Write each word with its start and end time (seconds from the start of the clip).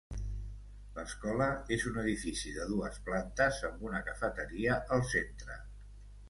L'escola 0.93 1.49
és 1.77 1.85
un 1.91 1.99
edifici 2.03 2.53
de 2.55 2.65
dues 2.71 2.97
plantes 3.11 3.61
amb 3.69 3.85
una 3.91 4.01
cafeteria 4.09 4.81
al 4.97 5.07
centre. 5.13 5.61